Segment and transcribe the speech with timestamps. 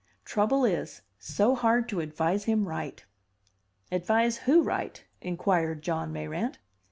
[0.25, 3.05] Trouble is, so hard to advise him right."
[3.91, 6.57] "Advise who right?" inquired John Mayrant.